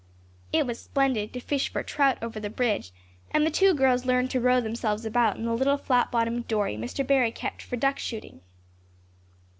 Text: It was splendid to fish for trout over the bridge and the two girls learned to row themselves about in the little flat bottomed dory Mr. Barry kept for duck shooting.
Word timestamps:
It 0.51 0.65
was 0.65 0.79
splendid 0.79 1.31
to 1.33 1.39
fish 1.39 1.71
for 1.71 1.83
trout 1.83 2.17
over 2.23 2.39
the 2.39 2.49
bridge 2.49 2.91
and 3.29 3.45
the 3.45 3.51
two 3.51 3.75
girls 3.75 4.03
learned 4.03 4.31
to 4.31 4.39
row 4.41 4.59
themselves 4.59 5.05
about 5.05 5.37
in 5.37 5.45
the 5.45 5.53
little 5.53 5.77
flat 5.77 6.09
bottomed 6.11 6.47
dory 6.47 6.75
Mr. 6.75 7.05
Barry 7.05 7.31
kept 7.31 7.61
for 7.61 7.75
duck 7.75 7.99
shooting. 7.99 8.41